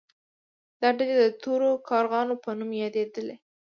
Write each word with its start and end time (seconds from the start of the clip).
دا 0.81 0.89
ډلې 0.97 1.15
د 1.21 1.25
تورو 1.43 1.69
کارغانو 1.89 2.33
په 2.43 2.49
نوم 2.59 2.71
یادیدلې. 2.81 3.35